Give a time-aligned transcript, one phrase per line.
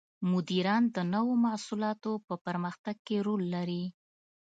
[0.31, 3.83] مدیران د نوو محصولاتو په پرمختګ کې رول لري.